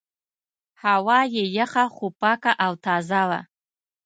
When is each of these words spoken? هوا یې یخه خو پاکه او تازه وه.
هوا 0.83 1.19
یې 1.35 1.43
یخه 1.57 1.85
خو 1.95 2.07
پاکه 2.19 2.51
او 2.65 2.71
تازه 2.85 3.21
وه. 3.29 3.39